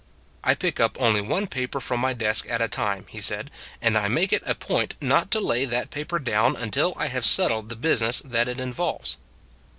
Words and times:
"I 0.43 0.55
pick 0.55 0.79
up 0.79 0.99
only 0.99 1.21
one 1.21 1.45
paper 1.45 1.79
from 1.79 1.99
my 1.99 2.13
desk 2.13 2.47
at 2.49 2.59
a 2.59 2.67
time," 2.67 3.05
he 3.09 3.21
said," 3.21 3.51
and 3.83 3.95
I 3.95 4.07
make 4.07 4.33
it 4.33 4.41
a 4.47 4.55
point 4.55 4.95
not 4.99 5.29
to 5.29 5.39
lay 5.39 5.63
that 5.65 5.91
paper 5.91 6.17
down 6.17 6.55
until 6.55 6.93
I 6.97 7.05
have 7.09 7.23
settled 7.23 7.69
the 7.69 7.75
business 7.75 8.19
that 8.25 8.47
it 8.49 8.59
involves." 8.59 9.17